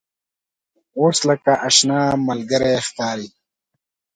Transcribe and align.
اوس 0.99 1.17
لکه 1.29 1.51
آشنا 1.67 1.99
ملګری 2.27 2.75
ښکاري. 2.87 3.27